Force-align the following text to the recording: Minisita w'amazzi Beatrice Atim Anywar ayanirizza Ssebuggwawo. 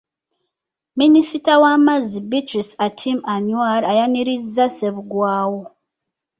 Minisita 0.99 1.51
w'amazzi 1.61 2.19
Beatrice 2.29 2.73
Atim 2.85 3.17
Anywar 3.35 3.81
ayanirizza 3.91 4.65
Ssebuggwawo. 4.69 5.61